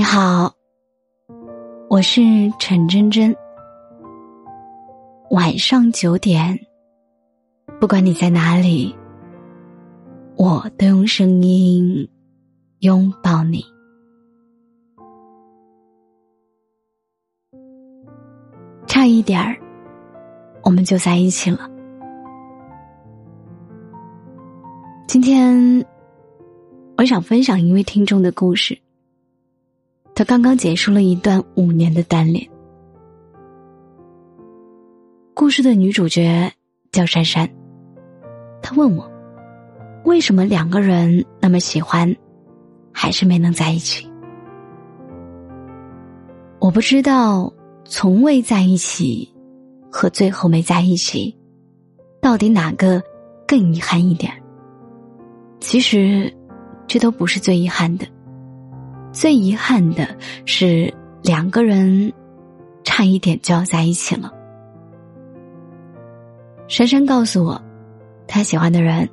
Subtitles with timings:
[0.00, 0.50] 你好，
[1.90, 2.22] 我是
[2.58, 3.36] 陈真真。
[5.28, 6.58] 晚上九点，
[7.78, 8.96] 不管你在哪里，
[10.36, 12.08] 我都用声音
[12.78, 13.62] 拥抱你。
[18.86, 19.54] 差一点儿，
[20.62, 21.68] 我们就在一起了。
[25.06, 25.84] 今天，
[26.96, 28.74] 我想分享一位听众的故事。
[30.20, 32.46] 他刚刚结束了一段五年的单恋。
[35.32, 36.52] 故事的女主角
[36.92, 37.48] 叫珊珊。
[38.60, 39.10] 她问我，
[40.04, 42.14] 为什么两个人那么喜欢，
[42.92, 44.06] 还是没能在一起？
[46.60, 47.50] 我不知道，
[47.86, 49.26] 从未在一起
[49.90, 51.34] 和最后没在一起，
[52.20, 53.02] 到底哪个
[53.48, 54.30] 更遗憾一点？
[55.60, 56.30] 其实，
[56.86, 58.06] 这都不是最遗憾的。
[59.12, 60.06] 最遗憾的
[60.46, 62.12] 是，两个人
[62.84, 64.32] 差一点就要在一起了。
[66.68, 67.60] 珊珊告诉我，
[68.28, 69.08] 她喜欢的人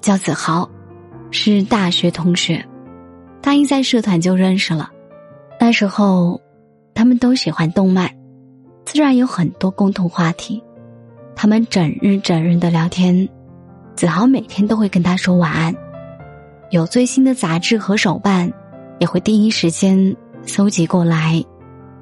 [0.00, 0.68] 叫子豪，
[1.30, 2.66] 是大学同学，
[3.42, 4.90] 大一在社团就认识了。
[5.60, 6.40] 那时候，
[6.94, 8.10] 他们都喜欢动漫，
[8.86, 10.62] 自然有很多共同话题。
[11.34, 13.28] 他们整日整日的聊天，
[13.94, 15.74] 子豪每天都会跟他说晚安，
[16.70, 18.50] 有最新的杂志和手办。
[18.98, 21.44] 也会第一时间搜集过来，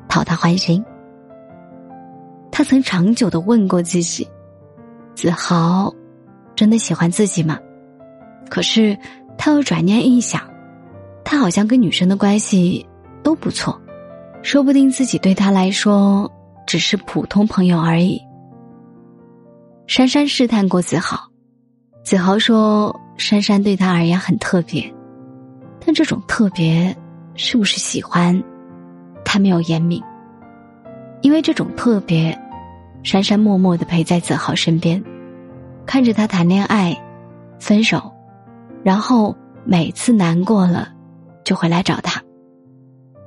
[0.08, 0.84] 讨他欢心。
[2.50, 4.28] 他曾长久的问过自己
[5.16, 5.92] ：“子豪
[6.54, 7.58] 真的喜欢自己吗？”
[8.48, 8.96] 可是
[9.36, 10.40] 他又转念一想，
[11.24, 12.86] 他好像跟女生的关系
[13.22, 13.80] 都不错，
[14.42, 16.30] 说不定自己对他来说
[16.66, 18.20] 只是普通朋友而已。
[19.86, 21.18] 珊珊试探过子豪，
[22.04, 24.94] 子豪说：“珊珊对他而言很特别。”
[25.84, 26.96] 但这种特别，
[27.34, 28.42] 是不是喜欢？
[29.24, 30.02] 他没有言明。
[31.22, 32.38] 因为这种特别，
[33.02, 35.02] 珊珊默默的陪在子豪身边，
[35.86, 36.94] 看着他谈恋爱、
[37.58, 38.12] 分手，
[38.82, 40.92] 然后每次难过了，
[41.44, 42.22] 就回来找他。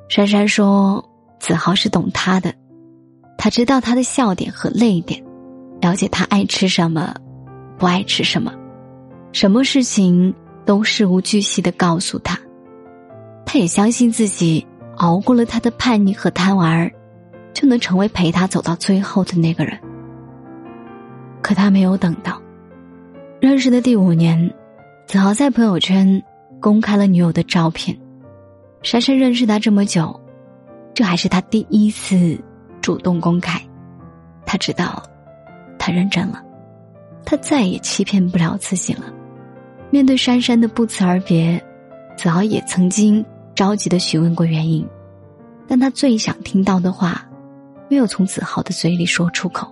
[0.09, 1.03] 珊珊说
[1.39, 2.53] ：“子豪是懂他的，
[3.37, 5.23] 他知道他的笑点和泪点，
[5.81, 7.13] 了解他爱吃什么，
[7.77, 8.53] 不爱吃什么，
[9.33, 10.33] 什么事情
[10.65, 12.39] 都事无巨细的告诉他。”
[13.49, 16.91] 他也相信自己熬过了他的叛逆和贪玩，
[17.53, 19.79] 就能成为陪他走到最后的那个人。
[21.41, 22.41] 可他没有等到，
[23.39, 24.53] 认识的第五年，
[25.07, 26.21] 子豪在朋友圈
[26.59, 27.97] 公开了女友的照片。
[28.83, 30.19] 珊珊认识他这么久，
[30.93, 32.37] 这还是他第一次
[32.81, 33.61] 主动公开。
[34.45, 35.01] 他知道，
[35.79, 36.43] 他认真了，
[37.23, 39.05] 他再也欺骗不了自己了。
[39.89, 41.63] 面对珊珊的不辞而别，
[42.17, 43.25] 子豪也曾经。
[43.57, 44.87] 着急的询问过原因，
[45.67, 47.27] 但他最想听到的话，
[47.89, 49.67] 没有从子豪的嘴里说出口。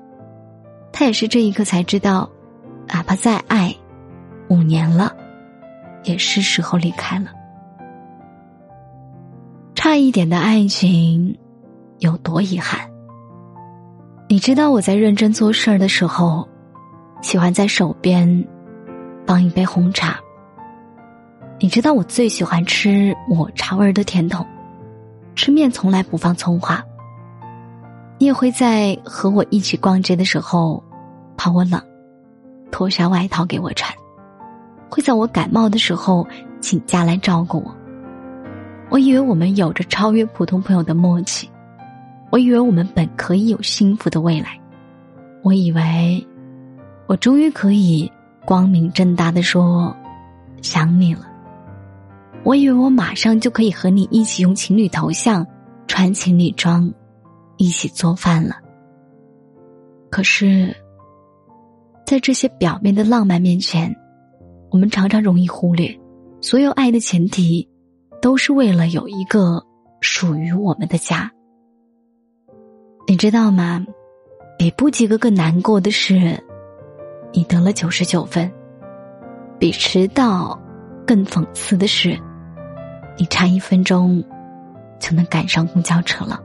[0.91, 2.27] 他也是这一刻才知道，
[2.87, 3.75] 哪怕再爱，
[4.47, 5.15] 五年了，
[6.03, 7.27] 也是时候离开了。
[9.75, 11.37] 差一点的爱情，
[11.99, 12.89] 有多遗憾？
[14.27, 16.49] 你知道我在认真做事儿的时候，
[17.21, 18.47] 喜欢在手边
[19.27, 20.19] 放一杯红茶。
[21.65, 24.45] 你知道我最喜欢吃抹茶味儿的甜筒，
[25.33, 26.79] 吃面从来不放葱花。
[28.19, 30.83] 你也会在和我一起逛街的时候，
[31.35, 31.81] 怕我冷，
[32.71, 33.91] 脱下外套给我穿；
[34.91, 36.27] 会在我感冒的时候
[36.61, 37.75] 请假来照顾我。
[38.91, 41.49] 我以为我们有着超越普通朋友的默契，
[42.29, 44.49] 我以为我们本可以有幸福的未来，
[45.41, 46.23] 我以为
[47.07, 48.07] 我终于可以
[48.45, 49.91] 光明正大的说
[50.61, 51.31] 想你了。
[52.45, 55.45] 我以为我马上就可以和你一起用情侣头像，
[55.87, 56.93] 穿情侣装，
[57.57, 58.55] 一起做饭了。
[60.11, 60.71] 可是，
[62.05, 63.93] 在这些表面的浪漫面前，
[64.69, 65.89] 我们常常容易忽略，
[66.39, 67.67] 所有爱的前提，
[68.21, 69.65] 都是为了有一个
[69.99, 71.31] 属于我们的家。
[73.07, 73.83] 你知道吗？
[74.55, 76.39] 比不及格更难过的是，
[77.33, 78.47] 你得了九十九分；
[79.57, 80.57] 比迟到
[81.07, 82.15] 更讽刺的是。
[83.17, 84.23] 你差一分钟，
[84.99, 86.41] 就能赶上公交车了。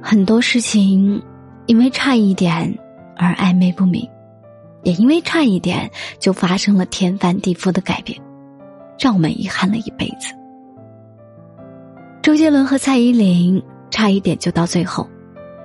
[0.00, 1.22] 很多事情，
[1.66, 2.78] 因为差一点
[3.16, 4.08] 而暧昧不明，
[4.84, 8.18] 也因为差一点就发生了天翻地覆的改变，
[8.98, 10.34] 让我们遗憾了一辈子。
[12.22, 15.08] 周杰伦和蔡依林差一点就到最后，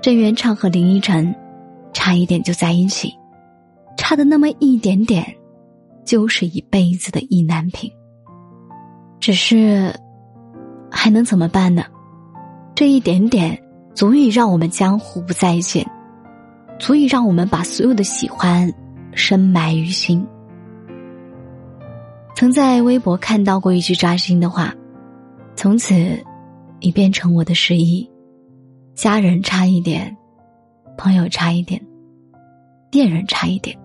[0.01, 1.33] 郑元畅和林依晨
[1.93, 3.13] 差一点就在一起，
[3.97, 5.25] 差的那么一点点，
[6.05, 7.91] 就是一辈子的意难平。
[9.19, 9.93] 只是。
[11.03, 11.83] 还能怎么办呢？
[12.73, 13.61] 这一点点
[13.93, 15.85] 足以让我们江湖不再见，
[16.79, 18.73] 足以让我们把所有的喜欢
[19.11, 20.25] 深埋于心。
[22.37, 24.73] 曾在微博看到过一句扎心的话
[25.57, 25.93] ：“从此，
[26.79, 28.09] 你变成我的十一，
[28.95, 30.15] 家人差一点，
[30.97, 31.85] 朋友差一点，
[32.93, 33.77] 恋人差一点，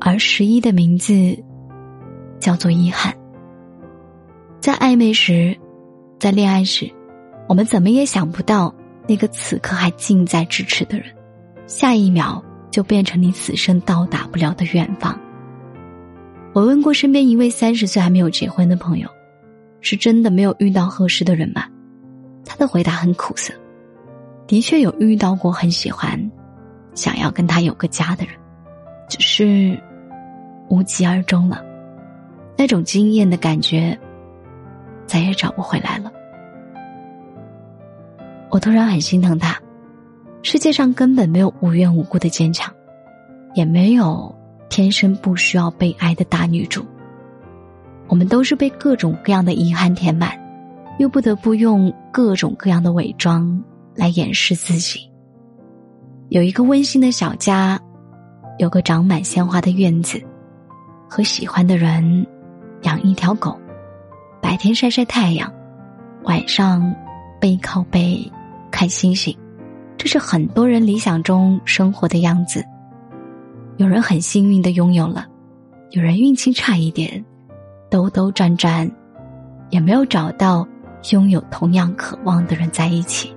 [0.00, 1.12] 而十一的名字
[2.40, 3.14] 叫做遗憾。”
[4.62, 5.54] 在暧昧时，
[6.26, 6.90] 在恋爱时，
[7.46, 8.74] 我们怎么也想不到，
[9.06, 11.06] 那个此刻还近在咫尺的人，
[11.68, 15.16] 下一秒就变成你此生到达不了的远方。
[16.52, 19.08] 我问过身边一位三十岁还没有结婚的朋友
[19.80, 21.64] ：“是真的没有遇到合适的人吗？”
[22.44, 23.54] 他的回答很苦涩
[24.48, 26.20] ：“的确有遇到过很喜欢、
[26.92, 28.34] 想要跟他有个家的人，
[29.08, 29.80] 只是
[30.70, 31.64] 无疾而终了。
[32.56, 33.96] 那种惊艳的感觉，
[35.06, 36.12] 再也找不回来了。”
[38.50, 39.60] 我突然很心疼他。
[40.42, 42.72] 世界上根本没有无缘无故的坚强，
[43.54, 44.34] 也没有。
[44.68, 46.84] 天生不需要被爱的大女主，
[48.08, 50.32] 我们都是被各种各样的遗憾填满，
[50.98, 53.62] 又不得不用各种各样的伪装
[53.94, 55.08] 来掩饰自己。
[56.30, 57.80] 有一个温馨的小家，
[58.58, 60.20] 有个长满鲜花的院子，
[61.08, 62.26] 和喜欢的人
[62.82, 63.56] 养一条狗，
[64.46, 65.52] 白天晒晒太阳，
[66.22, 66.94] 晚上
[67.40, 68.30] 背靠背
[68.70, 69.36] 看星星，
[69.98, 72.64] 这是很多人理想中生活的样子。
[73.76, 75.26] 有人很幸运的拥有了，
[75.90, 77.24] 有人运气差一点，
[77.90, 78.88] 兜兜转转，
[79.70, 80.64] 也没有找到
[81.10, 83.34] 拥有同样渴望的人在一起。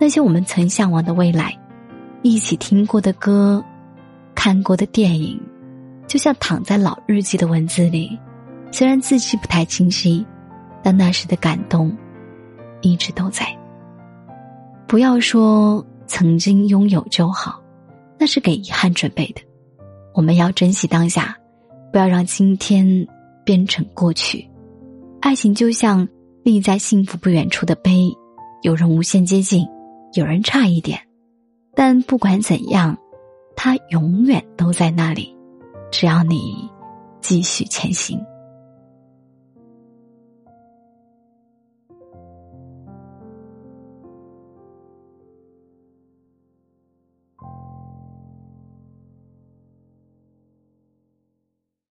[0.00, 1.54] 那些我们曾向往的未来，
[2.22, 3.62] 一起听过的歌，
[4.34, 5.38] 看过的电影，
[6.06, 8.18] 就像躺在老日记的文字里，
[8.72, 10.26] 虽然字迹不太清晰，
[10.82, 11.96] 但那时的感动，
[12.82, 13.46] 一直都在。
[14.86, 17.62] 不要说曾经拥有就好。
[18.18, 19.42] 那是给遗憾准备的，
[20.14, 21.36] 我们要珍惜当下，
[21.92, 23.06] 不要让今天
[23.44, 24.48] 变成过去。
[25.20, 26.08] 爱情就像
[26.42, 28.10] 立在幸福不远处的碑，
[28.62, 29.68] 有人无限接近，
[30.14, 30.98] 有人差一点，
[31.74, 32.96] 但不管怎样，
[33.54, 35.36] 它永远都在那里，
[35.90, 36.66] 只要你
[37.20, 38.18] 继续前行。